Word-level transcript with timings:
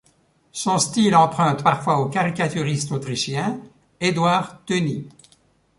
Son 0.51 0.79
style 0.79 1.15
emprunte 1.15 1.61
parfois 1.61 1.99
au 1.99 2.09
caricaturiste 2.09 2.91
autrichien 2.91 3.59
Eduard 3.99 4.65
Thöny. 4.65 5.07